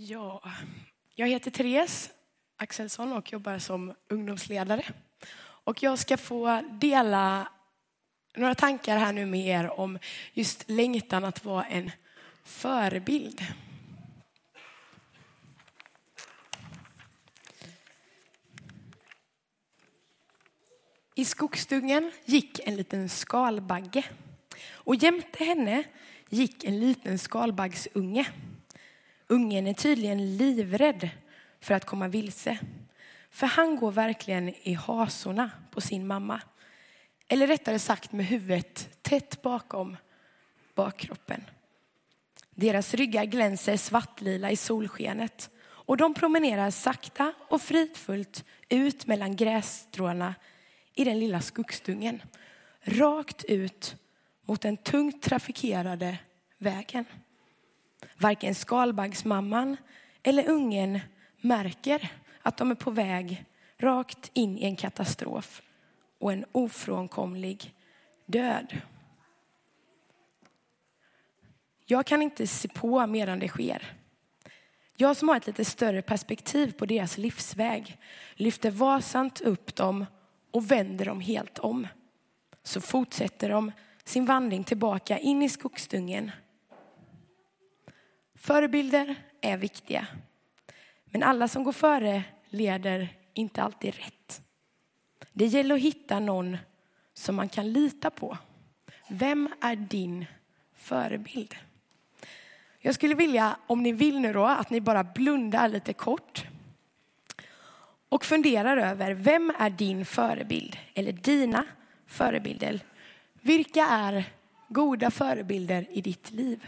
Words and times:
Ja, 0.00 0.42
jag 1.14 1.28
heter 1.28 1.50
Therese 1.50 2.10
Axelsson 2.56 3.12
och 3.12 3.32
jobbar 3.32 3.58
som 3.58 3.94
ungdomsledare. 4.08 4.84
Och 5.40 5.82
jag 5.82 5.98
ska 5.98 6.16
få 6.16 6.62
dela 6.70 7.48
några 8.36 8.54
tankar 8.54 8.98
här 8.98 9.12
nu 9.12 9.26
med 9.26 9.46
er 9.46 9.80
om 9.80 9.98
just 10.32 10.70
längtan 10.70 11.24
att 11.24 11.44
vara 11.44 11.64
en 11.64 11.90
förebild. 12.44 13.46
I 21.14 21.24
skogsdungen 21.24 22.12
gick 22.24 22.58
en 22.58 22.76
liten 22.76 23.08
skalbagge 23.08 24.04
och 24.70 24.94
jämte 24.94 25.44
henne 25.44 25.84
gick 26.28 26.64
en 26.64 26.80
liten 26.80 27.18
skalbaggsunge. 27.18 28.26
Ungen 29.28 29.66
är 29.66 29.74
tydligen 29.74 30.36
livrädd 30.36 31.10
för 31.60 31.74
att 31.74 31.84
komma 31.84 32.08
vilse. 32.08 32.58
För 33.30 33.46
han 33.46 33.76
går 33.76 33.92
verkligen 33.92 34.48
i 34.48 34.74
hasorna 34.74 35.50
på 35.70 35.80
sin 35.80 36.06
mamma. 36.06 36.40
Eller 37.28 37.46
rättare 37.46 37.78
sagt 37.78 38.12
med 38.12 38.26
huvudet 38.26 39.02
tätt 39.02 39.42
bakom 39.42 39.96
bakkroppen. 40.74 41.44
Deras 42.50 42.94
ryggar 42.94 43.24
glänser 43.24 43.76
svartlila 43.76 44.50
i 44.50 44.56
solskenet 44.56 45.50
och 45.60 45.96
de 45.96 46.14
promenerar 46.14 46.70
sakta 46.70 47.32
och 47.48 47.62
fridfullt 47.62 48.44
ut 48.68 49.06
mellan 49.06 49.36
grässtråna 49.36 50.34
i 50.94 51.04
den 51.04 51.18
lilla 51.18 51.40
skogsdungen. 51.40 52.22
Rakt 52.80 53.44
ut 53.44 53.96
mot 54.42 54.60
den 54.60 54.76
tungt 54.76 55.22
trafikerade 55.22 56.18
vägen. 56.58 57.04
Varken 58.18 58.54
skalbaggsmamman 58.54 59.76
eller 60.22 60.48
ungen 60.48 61.00
märker 61.40 62.12
att 62.42 62.56
de 62.56 62.70
är 62.70 62.74
på 62.74 62.90
väg 62.90 63.44
rakt 63.78 64.30
in 64.32 64.58
i 64.58 64.64
en 64.64 64.76
katastrof 64.76 65.62
och 66.18 66.32
en 66.32 66.44
ofrånkomlig 66.52 67.74
död. 68.26 68.80
Jag 71.86 72.06
kan 72.06 72.22
inte 72.22 72.46
se 72.46 72.68
på 72.68 73.06
medan 73.06 73.38
det 73.38 73.48
sker. 73.48 73.92
Jag 74.96 75.16
som 75.16 75.28
har 75.28 75.36
ett 75.36 75.46
lite 75.46 75.64
större 75.64 76.02
perspektiv 76.02 76.72
på 76.72 76.86
deras 76.86 77.18
livsväg 77.18 77.98
lyfter 78.34 78.70
varsamt 78.70 79.40
upp 79.40 79.74
dem 79.74 80.06
och 80.50 80.70
vänder 80.70 81.04
dem 81.04 81.20
helt 81.20 81.58
om. 81.58 81.86
Så 82.62 82.80
fortsätter 82.80 83.48
de 83.48 83.72
sin 84.04 84.24
vandring 84.26 84.64
tillbaka 84.64 85.18
in 85.18 85.42
i 85.42 85.48
skogsdungen. 85.48 86.30
Förebilder 88.38 89.14
är 89.40 89.56
viktiga. 89.56 90.06
Men 91.04 91.22
alla 91.22 91.48
som 91.48 91.64
går 91.64 91.72
före 91.72 92.22
leder 92.48 93.08
inte 93.34 93.62
alltid 93.62 93.94
rätt. 93.94 94.42
Det 95.32 95.46
gäller 95.46 95.74
att 95.74 95.80
hitta 95.80 96.20
någon 96.20 96.56
som 97.14 97.36
man 97.36 97.48
kan 97.48 97.72
lita 97.72 98.10
på. 98.10 98.38
Vem 99.08 99.48
är 99.60 99.76
din 99.76 100.26
förebild? 100.74 101.56
Jag 102.80 102.94
skulle 102.94 103.14
vilja, 103.14 103.56
om 103.66 103.82
ni 103.82 103.92
vill 103.92 104.20
nu 104.20 104.32
då, 104.32 104.44
att 104.44 104.70
ni 104.70 104.80
bara 104.80 105.04
blundar 105.04 105.68
lite 105.68 105.92
kort 105.92 106.46
och 108.08 108.24
funderar 108.24 108.76
över 108.76 109.14
vem 109.14 109.52
är 109.58 109.70
din 109.70 110.04
förebild 110.04 110.78
eller 110.94 111.12
dina 111.12 111.64
förebilder? 112.06 112.80
Vilka 113.40 113.86
är 113.86 114.24
goda 114.68 115.10
förebilder 115.10 115.86
i 115.90 116.00
ditt 116.00 116.30
liv? 116.30 116.66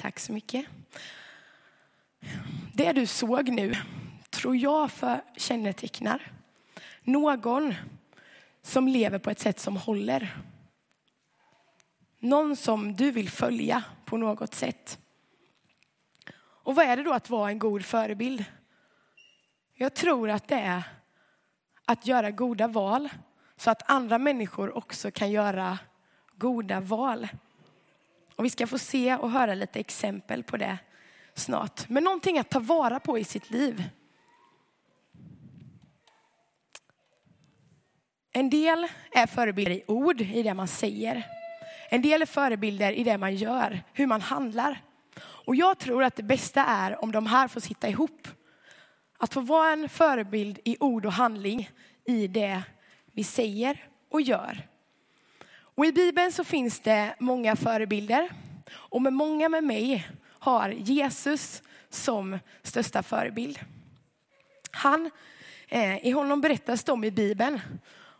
Tack 0.00 0.18
så 0.18 0.32
mycket. 0.32 0.66
Det 2.74 2.92
du 2.92 3.06
såg 3.06 3.48
nu 3.48 3.74
tror 4.30 4.56
jag 4.56 4.90
för 4.90 5.20
kännetecknar 5.36 6.32
någon 7.02 7.74
som 8.62 8.88
lever 8.88 9.18
på 9.18 9.30
ett 9.30 9.38
sätt 9.38 9.60
som 9.60 9.76
håller. 9.76 10.36
Någon 12.18 12.56
som 12.56 12.94
du 12.94 13.10
vill 13.10 13.30
följa 13.30 13.84
på 14.04 14.16
något 14.16 14.54
sätt. 14.54 14.98
Och 16.38 16.74
vad 16.74 16.86
är 16.86 16.96
det 16.96 17.02
då 17.02 17.12
att 17.12 17.30
vara 17.30 17.50
en 17.50 17.58
god 17.58 17.84
förebild? 17.84 18.44
Jag 19.74 19.94
tror 19.94 20.30
att 20.30 20.48
det 20.48 20.60
är 20.60 20.82
att 21.84 22.06
göra 22.06 22.30
goda 22.30 22.68
val 22.68 23.08
så 23.56 23.70
att 23.70 23.90
andra 23.90 24.18
människor 24.18 24.76
också 24.76 25.10
kan 25.10 25.30
göra 25.30 25.78
goda 26.36 26.80
val. 26.80 27.28
Och 28.38 28.44
vi 28.44 28.50
ska 28.50 28.66
få 28.66 28.78
se 28.78 29.16
och 29.16 29.30
höra 29.30 29.54
lite 29.54 29.80
exempel 29.80 30.42
på 30.42 30.56
det 30.56 30.78
snart. 31.34 31.88
Men 31.88 32.04
någonting 32.04 32.38
att 32.38 32.50
ta 32.50 32.60
vara 32.60 33.00
på 33.00 33.18
i 33.18 33.24
sitt 33.24 33.50
liv. 33.50 33.84
En 38.32 38.50
del 38.50 38.86
är 39.10 39.26
förebilder 39.26 39.72
i 39.72 39.84
ord, 39.86 40.20
i 40.20 40.42
det 40.42 40.54
man 40.54 40.68
säger. 40.68 41.26
En 41.90 42.02
del 42.02 42.22
är 42.22 42.26
förebilder 42.26 42.92
i 42.92 43.04
det 43.04 43.18
man 43.18 43.36
gör, 43.36 43.82
hur 43.92 44.06
man 44.06 44.20
handlar. 44.20 44.82
Och 45.20 45.56
jag 45.56 45.78
tror 45.78 46.04
att 46.04 46.16
det 46.16 46.22
bästa 46.22 46.64
är 46.64 47.02
om 47.02 47.12
de 47.12 47.26
här 47.26 47.48
får 47.48 47.60
sitta 47.60 47.88
ihop. 47.88 48.28
Att 49.18 49.34
få 49.34 49.40
vara 49.40 49.72
en 49.72 49.88
förebild 49.88 50.58
i 50.64 50.76
ord 50.80 51.06
och 51.06 51.12
handling 51.12 51.70
i 52.04 52.26
det 52.26 52.62
vi 53.12 53.24
säger 53.24 53.84
och 54.10 54.20
gör. 54.20 54.68
Och 55.78 55.86
i 55.86 55.92
Bibeln 55.92 56.32
så 56.32 56.44
finns 56.44 56.80
det 56.80 57.14
många 57.18 57.56
förebilder. 57.56 58.30
Och 58.70 59.02
med 59.02 59.12
många 59.12 59.48
med 59.48 59.64
mig 59.64 60.08
har 60.24 60.68
Jesus 60.68 61.62
som 61.90 62.38
största 62.62 63.02
förebild. 63.02 63.58
Han, 64.70 65.10
eh, 65.68 66.06
I 66.06 66.10
honom 66.10 66.40
berättas 66.40 66.84
det 66.84 66.92
om 66.92 67.04
i 67.04 67.10
Bibeln. 67.10 67.60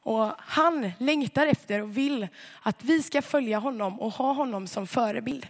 Och 0.02 0.32
han 0.38 0.92
längtar 0.98 1.46
efter 1.46 1.82
och 1.82 1.96
vill 1.96 2.28
att 2.62 2.84
vi 2.84 3.02
ska 3.02 3.22
följa 3.22 3.58
honom 3.58 4.00
och 4.00 4.12
ha 4.12 4.32
honom 4.32 4.66
som 4.66 4.86
förebild. 4.86 5.46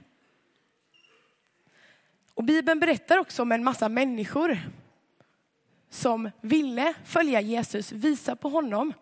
Och 2.35 2.45
Bibeln 2.45 2.81
berättar 2.81 3.19
också 3.19 3.43
om 3.43 3.53
en 3.53 3.65
massa 3.65 3.89
människor 3.89 4.59
som 5.91 6.31
ville 6.41 6.95
följa 7.05 7.41
Jesus, 7.41 7.93
visa 7.93 8.37
på 8.37 8.49
honom. 8.49 8.93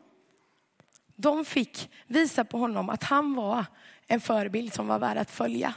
De 1.17 1.45
fick 1.45 1.91
visa 2.07 2.45
på 2.45 2.59
honom 2.59 2.89
att 2.89 3.05
han 3.05 3.35
var 3.35 3.65
en 4.07 4.21
förebild 4.21 4.75
som 4.75 4.87
var 4.87 4.99
värd 4.99 5.17
att 5.17 5.31
följa. 5.31 5.75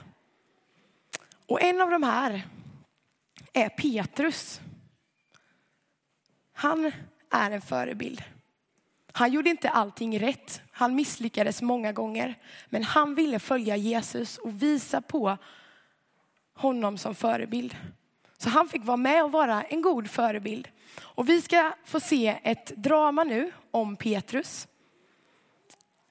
Och 1.48 1.62
en 1.62 1.82
av 1.82 1.90
de 1.90 2.04
här 2.04 2.42
är 3.54 3.70
Petrus. 3.70 4.62
Han 6.54 6.92
är 7.30 7.52
en 7.52 7.62
förebild. 7.62 8.24
Han 9.12 9.32
gjorde 9.32 9.50
inte 9.50 9.70
allting 9.70 10.20
rätt. 10.20 10.62
Han 10.72 10.96
misslyckades 10.96 11.62
många 11.62 11.92
gånger. 11.92 12.36
Men 12.70 12.84
han 12.84 13.16
ville 13.16 13.40
följa 13.40 13.76
Jesus 13.76 14.38
och 14.38 14.64
visa 14.64 15.02
på 15.02 15.38
honom 16.54 16.98
som 16.98 17.16
förebild. 17.16 17.76
Så 18.38 18.50
han 18.50 18.70
fick 18.70 18.86
vara 18.86 18.98
med 18.98 19.24
och 19.24 19.32
vara 19.32 19.64
en 19.64 19.82
god 19.82 20.10
förebild. 20.10 20.68
Och 21.00 21.30
vi 21.30 21.42
ska 21.42 21.74
få 21.86 22.00
se 22.00 22.40
ett 22.44 22.68
drama 22.76 23.24
nu 23.24 23.52
om 23.72 23.96
Petrus. 23.96 24.68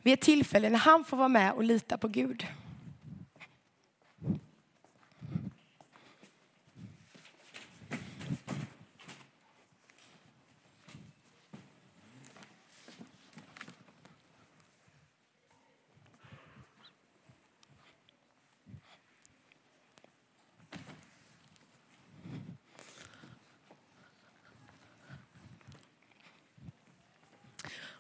Vid 0.03 0.15
ett 0.15 0.21
tillfälle 0.21 0.71
när 0.71 0.79
han 0.79 1.05
får 1.05 1.17
vara 1.17 1.29
med 1.29 1.53
och 1.53 1.65
lita 1.65 1.99
på 1.99 2.09
Gud. 2.09 2.47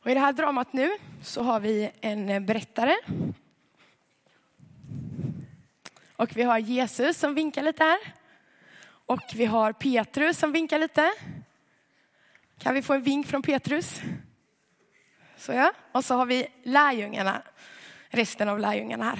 Och 0.02 0.10
I 0.10 0.14
det 0.14 0.20
här 0.20 0.32
dramat 0.32 0.72
nu 0.72 0.90
så 1.22 1.42
har 1.42 1.60
vi 1.60 1.90
en 2.00 2.28
eh, 2.28 2.40
berättare. 2.40 2.96
Och 6.16 6.36
vi 6.36 6.42
har 6.42 6.58
Jesus 6.58 7.18
som 7.18 7.34
vinkar 7.34 7.62
lite 7.62 7.84
här. 7.84 7.98
Och 9.06 9.22
vi 9.34 9.44
har 9.44 9.72
Petrus 9.72 10.38
som 10.38 10.52
vinkar 10.52 10.78
lite. 10.78 11.12
Kan 12.58 12.74
vi 12.74 12.82
få 12.82 12.94
en 12.94 13.02
vink 13.02 13.26
från 13.26 13.42
Petrus? 13.42 14.00
Så 15.36 15.52
ja. 15.52 15.72
Och 15.92 16.04
så 16.04 16.14
har 16.14 16.26
vi 16.26 16.46
lärjungarna, 16.62 17.42
resten 18.08 18.48
av 18.48 18.58
lärjungarna 18.58 19.04
här. 19.04 19.18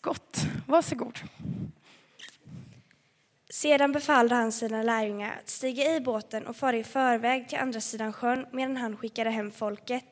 Gott, 0.00 0.46
varsågod. 0.66 1.20
Sedan 3.52 3.92
befallde 3.92 4.34
han 4.34 4.52
sina 4.52 4.82
lärjungar 4.82 5.38
att 5.38 5.48
stiga 5.48 5.96
i 5.96 6.00
båten 6.00 6.46
och 6.46 6.56
fara 6.56 6.76
i 6.76 6.84
förväg 6.84 7.48
till 7.48 7.58
andra 7.58 7.80
sidan 7.80 8.12
sjön 8.12 8.46
medan 8.52 8.76
han 8.76 8.96
skickade 8.96 9.30
hem 9.30 9.50
folket. 9.50 10.04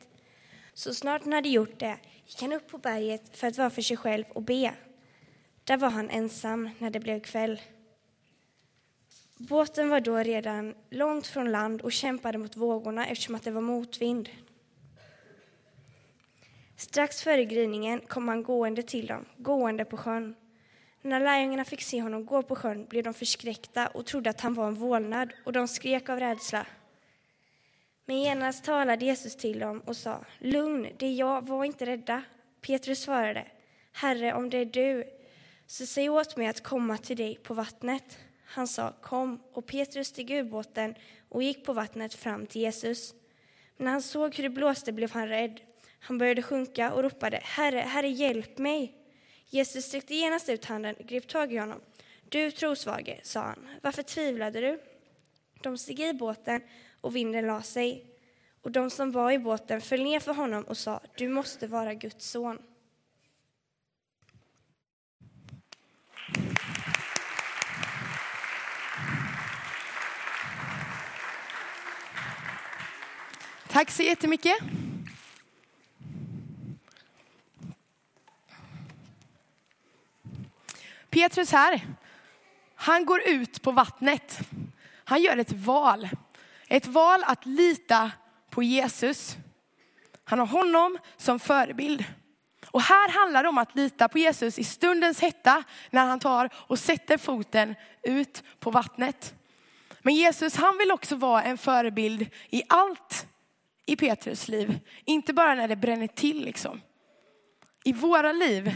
Så 0.75 0.95
snart 0.95 1.25
han 1.25 1.33
hade 1.33 1.49
gjort 1.49 1.79
det 1.79 1.99
gick 2.27 2.43
han 2.43 2.53
upp 2.53 2.69
på 2.69 2.79
berget 2.79 3.37
för 3.37 3.47
att 3.47 3.59
vara 3.59 3.71
för 3.71 3.83
sig 3.83 3.97
själv 3.97 4.25
och 4.29 4.43
be. 4.43 4.75
Där 5.65 5.77
var 5.77 5.91
han 5.91 6.11
ensam 6.11 6.71
när 6.79 6.91
det 6.91 7.01
blev 7.01 7.21
kväll. 7.21 7.61
Båten 9.37 9.89
var 9.89 10.01
då 10.01 10.17
redan 10.17 10.75
långt 10.91 11.27
från 11.27 11.53
land 11.53 11.81
och 11.81 11.93
kämpade 11.93 12.39
mot 12.39 12.57
vågorna 12.57 13.07
eftersom 13.07 13.35
att 13.35 13.43
det 13.43 13.51
var 13.51 13.61
motvind. 13.61 14.29
Strax 16.77 17.23
före 17.23 17.45
gryningen 17.45 18.01
kom 18.01 18.29
han 18.29 18.43
gående 18.43 18.83
till 18.83 19.07
dem, 19.07 19.25
gående 19.37 19.85
på 19.85 19.97
sjön. 19.97 20.35
När 21.03 21.21
lärjungarna 21.21 21.65
fick 21.65 21.83
se 21.83 22.03
honom 22.03 22.27
gå 22.27 22.43
på 22.43 22.57
sjön 22.57 22.87
blev 22.87 23.05
de 23.05 23.15
förskräckta 23.15 23.87
och 23.87 24.07
trodde 24.07 24.31
att 24.31 24.41
han 24.41 24.55
var 24.55 24.69
en 24.69 24.75
vålnad, 24.75 25.33
och 25.45 25.53
de 25.53 25.69
skrek 25.69 26.09
av 26.09 26.21
rädsla. 26.21 26.67
Men 28.05 28.21
genast 28.21 28.65
talade 28.65 29.05
Jesus 29.05 29.37
till 29.37 29.59
dem 29.59 29.81
och 29.87 29.97
sa, 29.97 30.25
Lugn, 30.39 30.87
det 30.99 31.07
är 31.07 31.15
jag, 31.15 31.49
var 31.49 31.65
inte 31.65 31.87
rädda. 31.87 32.23
Petrus 32.61 33.03
svarade, 33.03 33.47
Herre, 33.93 34.35
om 34.35 34.51
det 34.51 34.59
är 34.59 34.65
du, 34.65 35.05
så 35.67 35.87
säg 35.87 36.09
åt 36.09 36.37
mig 36.37 36.47
att 36.47 36.63
komma 36.63 36.99
till 36.99 37.17
dig 37.17 37.37
på 37.43 37.55
vattnet. 37.55 38.19
Han 38.45 38.69
sa, 38.69 38.93
Kom, 39.03 39.41
och 39.53 39.67
Petrus 39.67 40.09
steg 40.09 40.31
ur 40.31 40.45
båten 40.45 40.95
och 41.29 41.43
gick 41.43 41.65
på 41.65 41.73
vattnet 41.73 42.15
fram 42.15 42.47
till 42.47 42.61
Jesus. 42.61 43.15
Men 43.77 43.85
när 43.85 43.93
han 43.93 44.03
såg 44.03 44.35
hur 44.35 44.43
det 44.43 44.51
blåste 44.51 44.93
blev 44.93 45.13
han 45.13 45.29
rädd. 45.29 45.61
Han 46.01 46.19
började 46.19 46.43
sjunka 46.43 46.93
och 46.93 47.03
ropade, 47.03 47.41
Herre, 47.43 47.79
Herre, 47.79 48.09
hjälp 48.09 48.59
mig! 48.59 49.00
Jesus 49.53 49.85
sträckte 49.85 50.15
genast 50.15 50.49
ut 50.49 50.65
handen, 50.65 50.95
grep 50.99 51.29
tag 51.29 51.53
i 51.53 51.57
honom. 51.57 51.81
Du 52.29 52.51
trosvage, 52.51 53.21
sa 53.23 53.41
han, 53.41 53.69
varför 53.83 54.03
tvivlade 54.03 54.61
du? 54.61 54.81
De 55.63 55.79
steg 55.79 56.01
i 56.01 56.13
båten 56.13 56.61
och 57.01 57.17
vinden 57.17 57.47
la 57.47 57.63
sig. 57.63 58.07
Och 58.63 58.71
de 58.71 58.91
som 58.91 59.11
var 59.11 59.33
i 59.33 59.39
båten 59.39 59.81
föll 59.81 60.03
ner 60.03 60.21
för 60.21 60.35
honom 60.35 60.65
och 60.65 60.77
sa, 60.77 61.01
du 61.17 61.29
måste 61.29 61.67
vara 61.67 61.95
Guds 61.95 62.31
son. 62.31 62.59
Tack 73.69 73.91
så 73.91 74.03
jättemycket. 74.03 74.59
Petrus 81.11 81.53
här, 81.53 81.81
han 82.75 83.05
går 83.05 83.29
ut 83.29 83.63
på 83.63 83.73
vattnet. 83.73 84.39
Han 85.05 85.23
gör 85.23 85.37
ett 85.37 85.53
val. 85.53 86.09
Ett 86.69 86.87
val 86.87 87.25
att 87.27 87.47
lita 87.47 88.11
på 88.51 88.63
Jesus. 88.63 89.37
Han 90.25 90.39
har 90.39 90.47
honom 90.47 90.99
som 91.17 91.41
förebild. 91.41 92.05
Och 92.71 92.83
här 92.83 93.09
handlar 93.09 93.43
det 93.43 93.49
om 93.49 93.59
att 93.59 93.77
lita 93.77 94.09
på 94.09 94.19
Jesus 94.19 94.59
i 94.59 94.65
stundens 94.65 95.21
hetta 95.21 95.65
när 95.91 96.07
han 96.07 96.21
tar 96.21 96.51
och 96.55 96.79
sätter 96.79 97.19
foten 97.19 97.75
ut 98.03 98.43
på 98.59 98.71
vattnet. 98.71 99.35
Men 100.03 100.15
Jesus 100.15 100.57
han 100.57 100.79
vill 100.79 100.93
också 100.93 101.17
vara 101.17 101.43
en 101.43 101.59
förebild 101.59 102.27
i 102.51 102.63
allt 102.69 103.27
i 103.87 103.97
Petrus 103.97 104.49
liv. 104.49 104.79
Inte 105.05 105.33
bara 105.33 105.55
när 105.55 105.69
det 105.69 105.77
bränner 105.77 106.07
till 106.07 106.45
liksom. 106.45 106.81
I 107.85 107.93
våra 107.93 108.33
liv 108.33 108.75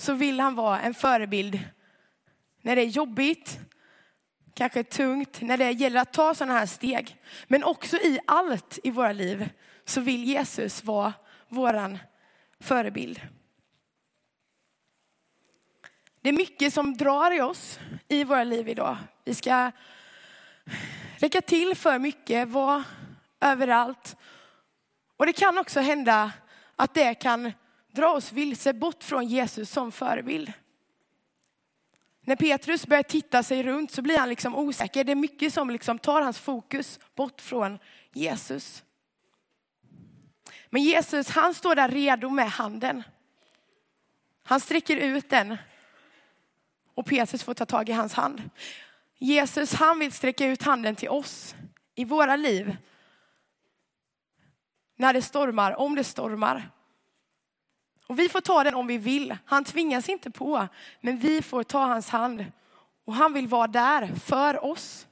så 0.00 0.12
vill 0.14 0.40
han 0.40 0.54
vara 0.54 0.80
en 0.80 0.94
förebild 0.94 1.60
när 2.62 2.76
det 2.76 2.82
är 2.82 2.86
jobbigt, 2.86 3.58
kanske 4.54 4.84
tungt, 4.84 5.40
när 5.40 5.56
det 5.56 5.70
gäller 5.70 6.00
att 6.00 6.12
ta 6.12 6.34
sådana 6.34 6.58
här 6.58 6.66
steg. 6.66 7.16
Men 7.46 7.64
också 7.64 7.96
i 7.96 8.20
allt 8.26 8.78
i 8.84 8.90
våra 8.90 9.12
liv 9.12 9.48
så 9.84 10.00
vill 10.00 10.24
Jesus 10.24 10.84
vara 10.84 11.12
våran 11.48 11.98
förebild. 12.60 13.20
Det 16.20 16.28
är 16.28 16.32
mycket 16.32 16.74
som 16.74 16.96
drar 16.96 17.30
i 17.30 17.40
oss 17.40 17.78
i 18.08 18.24
våra 18.24 18.44
liv 18.44 18.68
idag. 18.68 18.96
Vi 19.24 19.34
ska 19.34 19.72
räcka 21.16 21.40
till 21.40 21.76
för 21.76 21.98
mycket, 21.98 22.48
vara 22.48 22.84
överallt. 23.40 24.16
Och 25.16 25.26
det 25.26 25.32
kan 25.32 25.58
också 25.58 25.80
hända 25.80 26.32
att 26.76 26.94
det 26.94 27.14
kan 27.14 27.52
dra 27.92 28.12
oss 28.12 28.32
vilse 28.32 28.72
bort 28.72 29.04
från 29.04 29.26
Jesus 29.26 29.70
som 29.70 29.92
förebild. 29.92 30.52
När 32.20 32.36
Petrus 32.36 32.86
börjar 32.86 33.02
titta 33.02 33.42
sig 33.42 33.62
runt 33.62 33.90
så 33.90 34.02
blir 34.02 34.18
han 34.18 34.28
liksom 34.28 34.56
osäker. 34.56 35.04
Det 35.04 35.12
är 35.12 35.16
mycket 35.16 35.54
som 35.54 35.70
liksom 35.70 35.98
tar 35.98 36.22
hans 36.22 36.38
fokus 36.38 36.98
bort 37.14 37.40
från 37.40 37.78
Jesus. 38.12 38.82
Men 40.70 40.82
Jesus 40.82 41.28
han 41.28 41.54
står 41.54 41.74
där 41.74 41.88
redo 41.88 42.30
med 42.30 42.50
handen. 42.50 43.02
Han 44.42 44.60
sträcker 44.60 44.96
ut 44.96 45.30
den 45.30 45.56
och 46.94 47.06
Petrus 47.06 47.42
får 47.42 47.54
ta 47.54 47.66
tag 47.66 47.88
i 47.88 47.92
hans 47.92 48.12
hand. 48.12 48.50
Jesus 49.18 49.72
han 49.72 49.98
vill 49.98 50.12
sträcka 50.12 50.46
ut 50.46 50.62
handen 50.62 50.96
till 50.96 51.08
oss 51.08 51.54
i 51.94 52.04
våra 52.04 52.36
liv. 52.36 52.76
När 54.96 55.12
det 55.12 55.22
stormar, 55.22 55.80
om 55.80 55.94
det 55.94 56.04
stormar. 56.04 56.70
Och 58.10 58.18
vi 58.18 58.28
får 58.28 58.40
ta 58.40 58.64
den 58.64 58.74
om 58.74 58.86
vi 58.86 58.98
vill. 58.98 59.36
Han 59.44 59.64
tvingas 59.64 60.08
inte 60.08 60.30
på, 60.30 60.68
men 61.00 61.18
vi 61.18 61.42
får 61.42 61.62
ta 61.62 61.84
hans 61.84 62.08
hand. 62.08 62.44
Och 63.04 63.14
han 63.14 63.32
vill 63.32 63.48
vara 63.48 63.66
där 63.66 64.06
för 64.06 64.64
oss. 64.64 65.06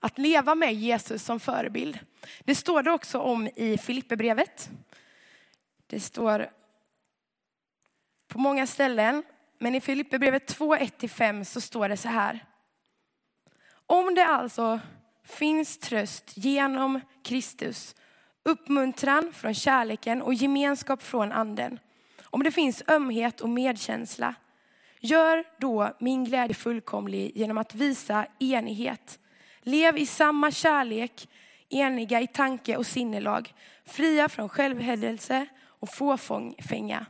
Att 0.00 0.18
leva 0.18 0.54
med 0.54 0.74
Jesus 0.74 1.24
som 1.24 1.40
förebild. 1.40 1.98
Det 2.40 2.54
står 2.54 2.82
det 2.82 2.90
också 2.90 3.18
om 3.18 3.48
i 3.56 3.78
Filipperbrevet. 3.78 4.70
Det 5.86 6.00
står 6.00 6.50
på 8.28 8.38
många 8.38 8.66
ställen, 8.66 9.22
men 9.58 9.74
i 9.74 9.80
Filipperbrevet 9.80 10.46
2, 10.46 10.76
1-5 10.76 11.44
så 11.44 11.60
står 11.60 11.88
det 11.88 11.96
så 11.96 12.08
här. 12.08 12.46
Om 13.86 14.14
det 14.14 14.26
alltså 14.26 14.80
finns 15.24 15.78
tröst 15.78 16.36
genom 16.36 17.00
Kristus 17.22 17.94
uppmuntran 18.42 19.32
från 19.32 19.54
kärleken 19.54 20.22
och 20.22 20.34
gemenskap 20.34 21.02
från 21.02 21.32
anden. 21.32 21.78
Om 22.24 22.42
det 22.42 22.50
finns 22.50 22.82
ömhet 22.88 23.40
och 23.40 23.48
medkänsla, 23.48 24.34
gör 25.00 25.44
då 25.58 25.96
min 26.00 26.24
glädje 26.24 26.54
fullkomlig 26.54 27.32
genom 27.34 27.58
att 27.58 27.74
visa 27.74 28.26
enighet. 28.38 29.18
Lev 29.60 29.98
i 29.98 30.06
samma 30.06 30.50
kärlek, 30.50 31.28
eniga 31.68 32.20
i 32.20 32.26
tanke 32.26 32.76
och 32.76 32.86
sinnelag, 32.86 33.54
fria 33.84 34.28
från 34.28 34.48
självhävdelse 34.48 35.46
och 35.64 35.94
fåfänga. 35.94 37.06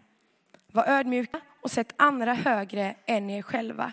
Var 0.73 0.85
ödmjuka 0.89 1.41
och 1.61 1.71
sätt 1.71 1.95
andra 1.97 2.35
högre 2.35 2.95
än 3.07 3.31
er 3.31 3.43
själva. 3.43 3.93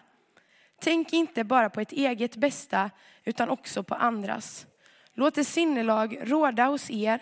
Tänk 0.81 1.13
inte 1.13 1.43
bara 1.43 1.69
på 1.69 1.81
ett 1.81 1.91
eget 1.91 2.35
bästa 2.35 2.89
utan 3.23 3.49
också 3.49 3.83
på 3.83 3.95
andras. 3.95 4.67
Låt 5.13 5.35
det 5.35 5.45
sinnelag 5.45 6.17
råda 6.21 6.65
hos 6.65 6.91
er 6.91 7.21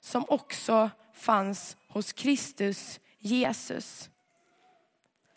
som 0.00 0.24
också 0.28 0.90
fanns 1.14 1.76
hos 1.88 2.12
Kristus 2.12 3.00
Jesus. 3.18 4.10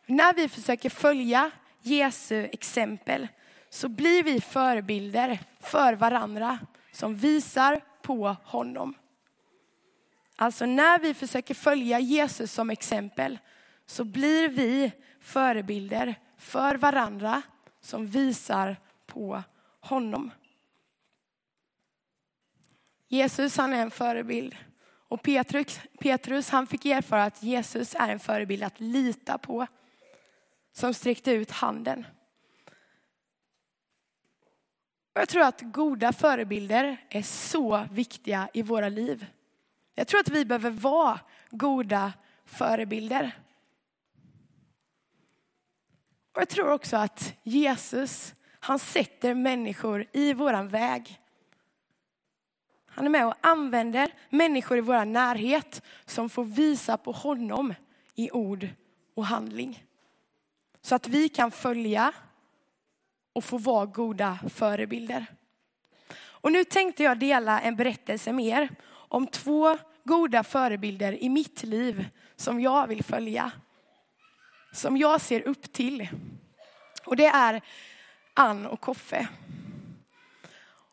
När 0.05 0.33
vi 0.33 0.49
försöker 0.49 0.89
följa 0.89 1.51
Jesu 1.81 2.49
exempel 2.51 3.27
så 3.69 3.89
blir 3.89 4.23
vi 4.23 4.41
förebilder 4.41 5.39
för 5.59 5.93
varandra 5.93 6.59
som 6.91 7.15
visar 7.15 7.81
på 8.01 8.35
honom. 8.43 8.93
Alltså 10.35 10.65
när 10.65 10.99
vi 10.99 11.13
försöker 11.13 11.53
följa 11.53 11.99
Jesus 11.99 12.53
som 12.53 12.69
exempel 12.69 13.39
så 13.85 14.03
blir 14.03 14.49
vi 14.49 14.91
förebilder 15.19 16.15
för 16.37 16.75
varandra 16.75 17.41
som 17.81 18.07
visar 18.07 18.77
på 19.07 19.43
honom. 19.79 20.31
Jesus 23.11 23.57
han 23.57 23.73
är 23.73 23.81
en 23.81 23.91
förebild. 23.91 24.55
Och 25.07 25.23
Petrus, 25.23 25.79
Petrus 25.99 26.49
han 26.49 26.67
fick 26.67 26.85
erfara 26.85 27.23
att 27.23 27.43
Jesus 27.43 27.95
är 27.95 28.09
en 28.09 28.19
förebild 28.19 28.63
att 28.63 28.79
lita 28.79 29.37
på. 29.37 29.67
Som 30.73 30.93
sträckte 30.93 31.31
ut 31.31 31.51
handen. 31.51 32.05
Jag 35.13 35.29
tror 35.29 35.43
att 35.43 35.61
goda 35.61 36.13
förebilder 36.13 37.05
är 37.09 37.21
så 37.21 37.85
viktiga 37.91 38.49
i 38.53 38.61
våra 38.61 38.89
liv. 38.89 39.25
Jag 39.95 40.07
tror 40.07 40.19
att 40.19 40.29
vi 40.29 40.45
behöver 40.45 40.69
vara 40.69 41.19
goda 41.49 42.13
förebilder. 42.45 43.37
Och 46.35 46.41
jag 46.41 46.49
tror 46.49 46.71
också 46.71 46.97
att 46.97 47.33
Jesus, 47.43 48.33
han 48.59 48.79
sätter 48.79 49.33
människor 49.33 50.05
i 50.13 50.33
våran 50.33 50.67
väg. 50.67 51.20
Han 52.93 53.05
är 53.05 53.09
med 53.09 53.27
och 53.27 53.35
använder 53.41 54.11
människor 54.29 54.77
i 54.77 54.81
vår 54.81 55.05
närhet 55.05 55.81
som 56.05 56.29
får 56.29 56.43
visa 56.43 56.97
på 56.97 57.11
honom 57.11 57.73
i 58.15 58.31
ord 58.31 58.67
och 59.15 59.25
handling. 59.25 59.85
Så 60.81 60.95
att 60.95 61.07
vi 61.07 61.29
kan 61.29 61.51
följa 61.51 62.13
och 63.33 63.43
få 63.43 63.57
vara 63.57 63.85
goda 63.85 64.39
förebilder. 64.49 65.25
Och 66.13 66.51
nu 66.51 66.63
tänkte 66.63 67.03
jag 67.03 67.19
dela 67.19 67.61
en 67.61 67.75
berättelse 67.75 68.33
med 68.33 68.45
er 68.45 68.69
om 68.91 69.27
två 69.27 69.77
goda 70.03 70.43
förebilder 70.43 71.23
i 71.23 71.29
mitt 71.29 71.63
liv 71.63 72.05
som 72.35 72.61
jag 72.61 72.87
vill 72.87 73.03
följa. 73.03 73.51
som 74.73 74.97
jag 74.97 75.21
ser 75.21 75.47
upp 75.47 75.73
till. 75.73 76.07
Och 77.05 77.15
det 77.15 77.25
är 77.25 77.61
Ann 78.33 78.65
och 78.65 78.81
Koffe. 78.81 79.27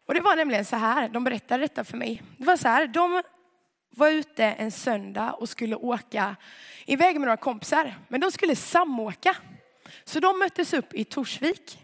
Och 0.09 0.15
det 0.15 0.21
var 0.21 0.37
nämligen 0.37 0.65
så 0.65 0.77
här, 0.77 1.09
de 1.09 1.25
berättade 1.25 1.63
detta 1.63 1.85
för 1.85 1.97
mig. 1.97 2.23
Det 2.37 2.45
var 2.45 2.57
så 2.57 2.69
här, 2.69 2.87
de 2.87 3.23
var 3.91 4.09
ute 4.09 4.45
en 4.45 4.71
söndag 4.71 5.33
och 5.33 5.49
skulle 5.49 5.77
åka 5.77 6.37
iväg 6.87 7.15
med 7.15 7.21
några 7.21 7.37
kompisar. 7.37 7.95
Men 8.09 8.21
de 8.21 8.31
skulle 8.31 8.57
samåka. 8.57 9.37
Så 10.05 10.21
de 10.21 10.39
möttes 10.39 10.73
upp 10.73 10.95
i 10.95 11.05
Torsvik. 11.05 11.79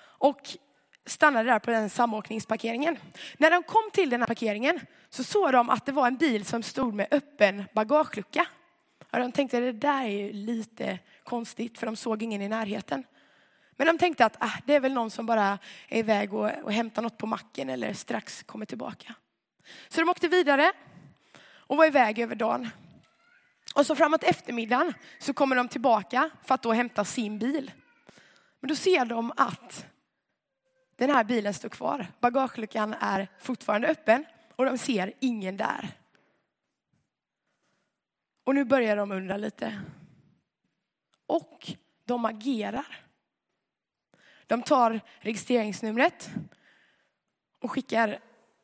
Och 0.00 0.40
stannade 1.06 1.50
där 1.50 1.58
på 1.58 1.70
den 1.70 1.90
samåkningsparkeringen. 1.90 2.98
När 3.38 3.50
de 3.50 3.62
kom 3.62 3.90
till 3.92 4.10
den 4.10 4.20
här 4.20 4.26
parkeringen 4.26 4.80
så 5.10 5.24
såg 5.24 5.52
de 5.52 5.70
att 5.70 5.86
det 5.86 5.92
var 5.92 6.06
en 6.06 6.16
bil 6.16 6.44
som 6.44 6.62
stod 6.62 6.94
med 6.94 7.08
öppen 7.10 7.64
bagagelucka. 7.74 8.46
Och 9.12 9.18
de 9.18 9.32
tänkte 9.32 9.60
det 9.60 9.72
där 9.72 10.04
är 10.04 10.08
ju 10.08 10.32
lite 10.32 10.98
konstigt 11.24 11.78
för 11.78 11.86
de 11.86 11.96
såg 11.96 12.22
ingen 12.22 12.42
i 12.42 12.48
närheten. 12.48 13.04
Men 13.76 13.86
de 13.86 13.98
tänkte 13.98 14.24
att 14.24 14.36
ah, 14.40 14.58
det 14.66 14.74
är 14.74 14.80
väl 14.80 14.92
någon 14.92 15.10
som 15.10 15.26
bara 15.26 15.58
är 15.88 15.98
iväg 15.98 16.34
och, 16.34 16.50
och 16.62 16.72
hämtar 16.72 17.02
något 17.02 17.18
på 17.18 17.26
macken 17.26 17.70
eller 17.70 17.92
strax 17.92 18.42
kommer 18.42 18.66
tillbaka. 18.66 19.14
Så 19.88 20.00
de 20.00 20.08
åkte 20.08 20.28
vidare 20.28 20.72
och 21.46 21.76
var 21.76 21.86
iväg 21.86 22.18
över 22.18 22.34
dagen. 22.34 22.70
Och 23.74 23.86
så 23.86 23.96
framåt 23.96 24.22
eftermiddagen 24.22 24.94
så 25.18 25.34
kommer 25.34 25.56
de 25.56 25.68
tillbaka 25.68 26.30
för 26.42 26.54
att 26.54 26.62
då 26.62 26.72
hämta 26.72 27.04
sin 27.04 27.38
bil. 27.38 27.72
Men 28.60 28.68
då 28.68 28.74
ser 28.74 29.04
de 29.04 29.32
att 29.36 29.86
den 30.96 31.10
här 31.10 31.24
bilen 31.24 31.54
står 31.54 31.68
kvar. 31.68 32.06
Bagageluckan 32.20 32.94
är 33.00 33.28
fortfarande 33.38 33.88
öppen 33.88 34.24
och 34.56 34.64
de 34.64 34.78
ser 34.78 35.12
ingen 35.20 35.56
där. 35.56 35.88
Och 38.44 38.54
nu 38.54 38.64
börjar 38.64 38.96
de 38.96 39.12
undra 39.12 39.36
lite. 39.36 39.80
Och 41.26 41.72
de 42.04 42.24
agerar. 42.24 43.03
De 44.46 44.62
tar 44.62 45.00
registreringsnumret 45.20 46.30
och 47.60 47.70
skickar 47.70 48.18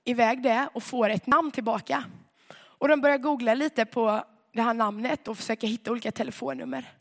iväg 0.04 0.42
det 0.42 0.68
och 0.74 0.82
får 0.82 1.10
ett 1.10 1.26
namn 1.26 1.50
tillbaka. 1.50 2.04
Och 2.52 2.88
de 2.88 3.00
börjar 3.00 3.18
googla 3.18 3.54
lite 3.54 3.84
på 3.84 4.24
det 4.52 4.62
här 4.62 4.74
namnet 4.74 5.28
och 5.28 5.36
försöka 5.36 5.66
hitta 5.66 5.90
olika 5.90 6.12
telefonnummer. 6.12 6.92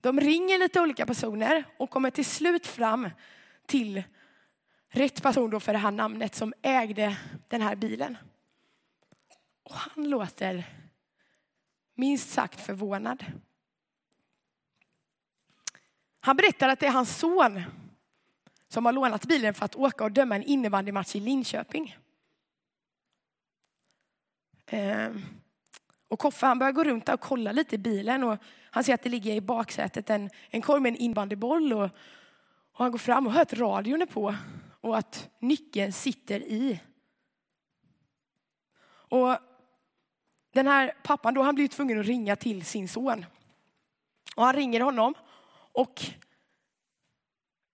De 0.00 0.20
ringer 0.20 0.58
lite 0.58 0.80
olika 0.80 1.06
personer 1.06 1.64
och 1.76 1.90
kommer 1.90 2.10
till 2.10 2.24
slut 2.24 2.66
fram 2.66 3.10
till 3.66 4.02
rätt 4.88 5.22
person 5.22 5.50
då 5.50 5.60
för 5.60 5.72
det 5.72 5.78
här 5.78 5.90
namnet 5.90 6.34
som 6.34 6.54
ägde 6.62 7.16
den 7.48 7.60
här 7.60 7.76
bilen. 7.76 8.18
Och 9.62 9.74
han 9.74 10.10
låter 10.10 10.64
minst 11.94 12.30
sagt 12.30 12.60
förvånad. 12.60 13.24
Han 16.20 16.36
berättar 16.36 16.68
att 16.68 16.80
det 16.80 16.86
är 16.86 16.90
hans 16.90 17.18
son 17.18 17.62
som 18.68 18.86
har 18.86 18.92
lånat 18.92 19.26
bilen 19.26 19.54
för 19.54 19.64
att 19.64 19.76
åka 19.76 20.04
och 20.04 20.12
döma 20.12 20.36
en 20.36 20.42
innebandymatch 20.42 21.16
i 21.16 21.20
Linköping. 21.20 21.96
Ehm, 24.66 25.22
och 26.08 26.18
Koffe 26.18 26.46
han 26.46 26.58
börjar 26.58 26.72
gå 26.72 26.84
runt 26.84 27.06
där 27.06 27.14
och 27.14 27.20
kolla 27.20 27.52
lite 27.52 27.74
i 27.74 27.78
bilen 27.78 28.24
och 28.24 28.38
han 28.70 28.84
ser 28.84 28.94
att 28.94 29.02
det 29.02 29.08
ligger 29.08 29.34
i 29.34 29.40
baksätet 29.40 30.10
en, 30.10 30.30
en 30.50 30.62
korg 30.62 30.80
med 30.80 30.92
en 30.92 30.96
innebandyboll 30.96 31.72
och, 31.72 31.84
och 32.72 32.78
han 32.78 32.90
går 32.90 32.98
fram 32.98 33.26
och 33.26 33.32
hör 33.32 33.42
att 33.42 33.52
radion 33.52 34.02
är 34.02 34.06
på 34.06 34.34
och 34.80 34.98
att 34.98 35.28
nyckeln 35.38 35.92
sitter 35.92 36.40
i. 36.40 36.80
Och 39.10 39.36
den 40.52 40.66
här 40.66 40.92
pappan 41.02 41.34
då, 41.34 41.42
han 41.42 41.54
blir 41.54 41.68
tvungen 41.68 42.00
att 42.00 42.06
ringa 42.06 42.36
till 42.36 42.64
sin 42.64 42.88
son. 42.88 43.26
Och 44.36 44.44
han 44.44 44.54
ringer 44.54 44.80
honom 44.80 45.14
och 45.78 46.04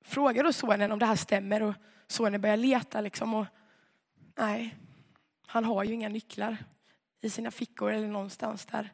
frågar 0.04 0.44
då 0.44 0.52
sonen 0.52 0.92
om 0.92 0.98
det 0.98 1.06
här 1.06 1.16
stämmer 1.16 1.62
och 1.62 1.74
sonen 2.06 2.40
börjar 2.40 2.56
leta 2.56 3.00
liksom 3.00 3.34
och 3.34 3.46
nej, 4.34 4.76
han 5.46 5.64
har 5.64 5.84
ju 5.84 5.94
inga 5.94 6.08
nycklar 6.08 6.56
i 7.20 7.30
sina 7.30 7.50
fickor 7.50 7.92
eller 7.92 8.08
någonstans 8.08 8.66
där 8.66 8.92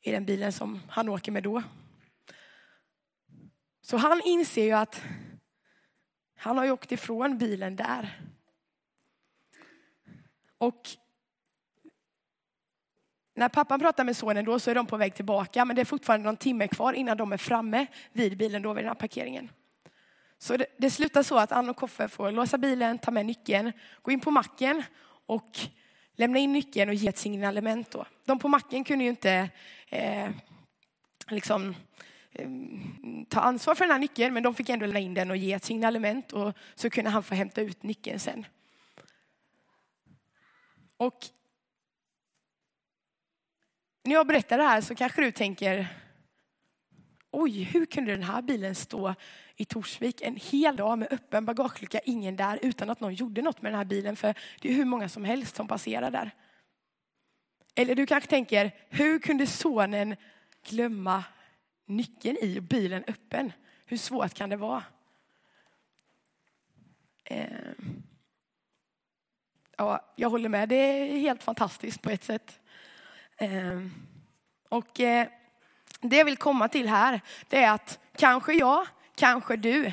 i 0.00 0.10
den 0.10 0.24
bilen 0.24 0.52
som 0.52 0.80
han 0.88 1.08
åker 1.08 1.32
med 1.32 1.42
då. 1.42 1.62
Så 3.80 3.96
han 3.96 4.20
inser 4.24 4.64
ju 4.64 4.72
att 4.72 5.02
han 6.36 6.58
har 6.58 6.64
ju 6.64 6.70
åkt 6.70 6.92
ifrån 6.92 7.38
bilen 7.38 7.76
där. 7.76 8.20
Och 10.58 10.88
när 13.34 13.48
pappan 13.48 13.80
pratar 13.80 14.04
med 14.04 14.16
sonen 14.16 14.44
då 14.44 14.58
så 14.58 14.70
är 14.70 14.74
de 14.74 14.86
på 14.86 14.96
väg 14.96 15.14
tillbaka 15.14 15.64
men 15.64 15.76
det 15.76 15.82
är 15.82 15.84
fortfarande 15.84 16.24
någon 16.26 16.36
timme 16.36 16.68
kvar 16.68 16.92
innan 16.92 17.16
de 17.16 17.32
är 17.32 17.36
framme 17.36 17.86
vid 18.12 18.36
bilen 18.36 18.62
då 18.62 18.72
vid 18.72 18.84
den 18.84 18.88
här 18.88 18.94
parkeringen. 18.94 19.50
Så 20.38 20.56
det, 20.56 20.66
det 20.76 20.90
slutar 20.90 21.22
så 21.22 21.38
att 21.38 21.52
Ann 21.52 21.68
och 21.68 21.76
Koffe 21.76 22.08
får 22.08 22.30
låsa 22.30 22.58
bilen, 22.58 22.98
ta 22.98 23.10
med 23.10 23.26
nyckeln, 23.26 23.72
gå 24.02 24.10
in 24.10 24.20
på 24.20 24.30
macken 24.30 24.82
och 25.26 25.58
lämna 26.16 26.38
in 26.38 26.52
nyckeln 26.52 26.88
och 26.88 26.94
ge 26.94 27.08
ett 27.08 27.18
signalement. 27.18 27.90
Då. 27.90 28.06
De 28.24 28.38
på 28.38 28.48
macken 28.48 28.84
kunde 28.84 29.04
ju 29.04 29.10
inte 29.10 29.50
eh, 29.88 30.30
liksom, 31.28 31.74
eh, 32.32 32.48
ta 33.28 33.40
ansvar 33.40 33.74
för 33.74 33.84
den 33.84 33.92
här 33.92 33.98
nyckeln 33.98 34.34
men 34.34 34.42
de 34.42 34.54
fick 34.54 34.68
ändå 34.68 34.86
lämna 34.86 35.00
in 35.00 35.14
den 35.14 35.30
och 35.30 35.36
ge 35.36 35.52
ett 35.52 35.64
signalement 35.64 36.32
och 36.32 36.52
så 36.74 36.90
kunde 36.90 37.10
han 37.10 37.22
få 37.22 37.34
hämta 37.34 37.60
ut 37.60 37.82
nyckeln 37.82 38.18
sen. 38.18 38.46
Och 40.96 41.26
när 44.04 44.12
jag 44.14 44.26
berättar 44.26 44.58
det 44.58 44.64
här 44.64 44.80
så 44.80 44.94
kanske 44.94 45.22
du 45.22 45.32
tänker 45.32 45.88
Oj, 47.36 47.62
hur 47.62 47.86
kunde 47.86 48.12
den 48.12 48.22
här 48.22 48.42
bilen 48.42 48.74
stå 48.74 49.14
i 49.56 49.64
Torsvik 49.64 50.22
en 50.22 50.36
hel 50.36 50.76
dag 50.76 50.98
med 50.98 51.12
öppen 51.12 51.44
bagagelucka, 51.44 51.98
ingen 51.98 52.36
där, 52.36 52.58
utan 52.62 52.90
att 52.90 53.00
någon 53.00 53.14
gjorde 53.14 53.42
något 53.42 53.62
med 53.62 53.72
den 53.72 53.78
här 53.78 53.84
bilen? 53.84 54.16
För 54.16 54.34
det 54.60 54.68
är 54.68 54.74
hur 54.74 54.84
många 54.84 55.08
som 55.08 55.24
helst 55.24 55.56
som 55.56 55.68
passerar 55.68 56.10
där. 56.10 56.30
Eller 57.74 57.94
du 57.94 58.06
kanske 58.06 58.30
tänker, 58.30 58.74
hur 58.88 59.18
kunde 59.18 59.46
sonen 59.46 60.16
glömma 60.68 61.24
nyckeln 61.86 62.36
i 62.36 62.60
bilen 62.60 63.04
öppen? 63.06 63.52
Hur 63.86 63.96
svårt 63.96 64.34
kan 64.34 64.50
det 64.50 64.56
vara? 64.56 64.82
Eh, 67.24 67.46
ja, 69.76 70.12
jag 70.16 70.30
håller 70.30 70.48
med, 70.48 70.68
det 70.68 70.76
är 70.76 71.18
helt 71.18 71.42
fantastiskt 71.42 72.02
på 72.02 72.10
ett 72.10 72.24
sätt. 72.24 72.60
Ehm, 73.44 73.90
och 74.68 75.00
eh, 75.00 75.28
det 76.00 76.16
jag 76.16 76.24
vill 76.24 76.36
komma 76.36 76.68
till 76.68 76.88
här, 76.88 77.20
det 77.48 77.64
är 77.64 77.72
att 77.72 77.98
kanske 78.16 78.52
jag, 78.52 78.86
kanske 79.14 79.56
du, 79.56 79.92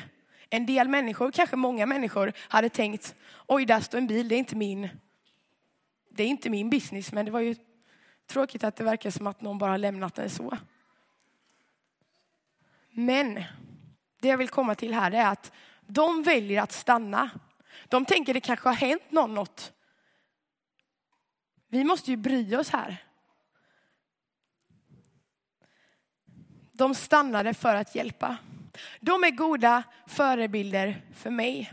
en 0.50 0.66
del 0.66 0.88
människor, 0.88 1.30
kanske 1.30 1.56
många 1.56 1.86
människor 1.86 2.32
hade 2.38 2.68
tänkt, 2.68 3.14
oj 3.46 3.66
där 3.66 3.80
står 3.80 3.98
en 3.98 4.06
bil, 4.06 4.28
det 4.28 4.34
är 4.34 4.38
inte 4.38 4.56
min, 4.56 4.88
det 6.10 6.22
är 6.22 6.26
inte 6.26 6.50
min 6.50 6.70
business, 6.70 7.12
men 7.12 7.24
det 7.24 7.30
var 7.30 7.40
ju 7.40 7.54
tråkigt 8.26 8.64
att 8.64 8.76
det 8.76 8.84
verkar 8.84 9.10
som 9.10 9.26
att 9.26 9.40
någon 9.40 9.58
bara 9.58 9.76
lämnat 9.76 10.14
den 10.14 10.30
så. 10.30 10.58
Men 12.90 13.34
det 14.20 14.28
jag 14.28 14.38
vill 14.38 14.48
komma 14.48 14.74
till 14.74 14.94
här 14.94 15.10
är 15.10 15.26
att 15.26 15.52
de 15.86 16.22
väljer 16.22 16.62
att 16.62 16.72
stanna. 16.72 17.30
De 17.88 18.04
tänker 18.04 18.34
det 18.34 18.40
kanske 18.40 18.68
har 18.68 18.76
hänt 18.76 19.10
någon 19.10 19.34
något. 19.34 19.72
Vi 21.68 21.84
måste 21.84 22.10
ju 22.10 22.16
bry 22.16 22.56
oss 22.56 22.70
här. 22.70 23.11
De 26.82 26.94
stannade 26.94 27.54
för 27.54 27.74
att 27.74 27.94
hjälpa. 27.94 28.36
De 29.00 29.24
är 29.24 29.30
goda 29.30 29.82
förebilder 30.06 31.02
för 31.14 31.30
mig. 31.30 31.72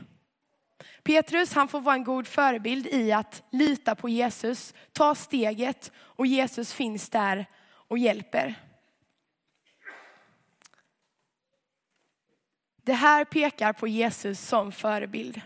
Petrus 1.04 1.54
han 1.54 1.68
får 1.68 1.82
vara 1.82 1.96
en 1.96 2.04
god 2.04 2.28
förebild 2.28 2.88
i 2.88 3.12
att 3.12 3.44
lita 3.52 3.96
på 3.96 4.10
Jesus, 4.10 4.74
ta 4.92 5.16
steget 5.16 5.92
och 5.98 6.28
Jesus 6.28 6.74
finns 6.74 7.10
där 7.10 7.46
och 7.64 7.98
hjälper. 7.98 8.56
Det 12.76 12.94
här 12.94 13.26
pekar 13.26 13.74
på 13.74 13.88
Jesus 13.88 14.40
som 14.40 14.72
förebild. 14.72 15.42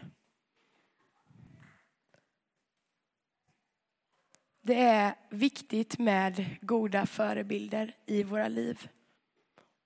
Det 4.61 4.79
är 4.79 5.15
viktigt 5.29 5.99
med 5.99 6.45
goda 6.61 7.05
förebilder 7.05 7.95
i 8.05 8.23
våra 8.23 8.47
liv. 8.47 8.87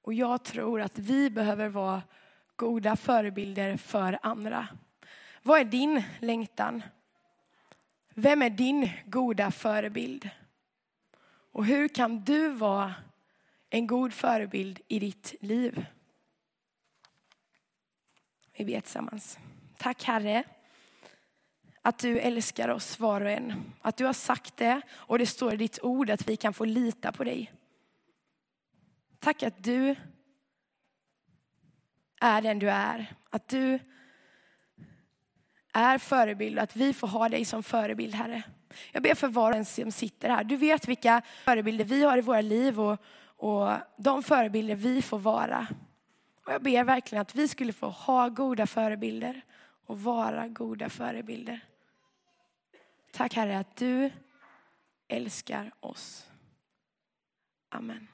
Och 0.07 0.13
jag 0.13 0.43
tror 0.43 0.81
att 0.81 0.99
vi 0.99 1.29
behöver 1.29 1.69
vara 1.69 2.01
goda 2.55 2.95
förebilder 2.95 3.77
för 3.77 4.19
andra. 4.21 4.67
Vad 5.43 5.59
är 5.59 5.65
din 5.65 6.03
längtan? 6.19 6.83
Vem 8.13 8.41
är 8.41 8.49
din 8.49 8.89
goda 9.05 9.51
förebild? 9.51 10.29
Och 11.51 11.65
hur 11.65 11.87
kan 11.87 12.23
du 12.23 12.49
vara 12.49 12.93
en 13.69 13.87
god 13.87 14.13
förebild 14.13 14.81
i 14.87 14.99
ditt 14.99 15.35
liv? 15.39 15.85
Vi 18.57 18.65
ber 18.65 18.79
tillsammans. 18.79 19.39
Tack 19.77 20.03
Herre 20.03 20.43
att 21.81 21.99
du 21.99 22.19
älskar 22.19 22.69
oss 22.69 22.99
var 22.99 23.21
och 23.21 23.31
en. 23.31 23.73
Att 23.81 23.97
du 23.97 24.05
har 24.05 24.13
sagt 24.13 24.57
det 24.57 24.81
och 24.91 25.19
det 25.19 25.25
står 25.25 25.53
i 25.53 25.57
ditt 25.57 25.79
ord 25.81 26.09
att 26.09 26.29
vi 26.29 26.35
kan 26.35 26.53
få 26.53 26.65
lita 26.65 27.11
på 27.11 27.23
dig. 27.23 27.51
Tack 29.19 29.43
att 29.43 29.63
du 29.63 29.95
är 32.21 32.41
den 32.41 32.59
du 32.59 32.69
är. 32.69 33.15
Att 33.29 33.47
du 33.47 33.79
är 35.73 35.97
förebild 35.97 36.57
och 36.57 36.63
att 36.63 36.75
vi 36.75 36.93
får 36.93 37.07
ha 37.07 37.29
dig 37.29 37.45
som 37.45 37.63
förebild, 37.63 38.15
Herre. 38.15 38.43
Jag 38.91 39.03
ber 39.03 39.15
för 39.15 39.27
var 39.27 39.51
och 39.51 39.57
en 39.57 39.65
som 39.65 39.91
sitter 39.91 40.29
här. 40.29 40.43
Du 40.43 40.57
vet 40.57 40.87
vilka 40.87 41.21
förebilder 41.45 41.85
vi 41.85 42.03
har 42.03 42.17
i 42.17 42.21
våra 42.21 42.41
liv 42.41 42.79
och, 42.79 43.01
och 43.19 43.69
de 43.97 44.23
förebilder 44.23 44.75
vi 44.75 45.01
får 45.01 45.19
vara. 45.19 45.67
Och 46.45 46.53
jag 46.53 46.61
ber 46.63 46.83
verkligen 46.83 47.21
att 47.21 47.35
vi 47.35 47.47
skulle 47.47 47.73
få 47.73 47.89
ha 47.89 48.29
goda 48.29 48.67
förebilder 48.67 49.41
och 49.85 50.01
vara 50.01 50.47
goda 50.47 50.89
förebilder. 50.89 51.59
Tack 53.11 53.33
Herre 53.33 53.59
att 53.59 53.75
du 53.75 54.11
älskar 55.07 55.71
oss. 55.79 56.27
Amen. 57.69 58.07